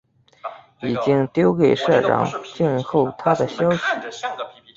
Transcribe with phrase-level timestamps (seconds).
[0.81, 3.79] 已经丟给社长，静候他的消息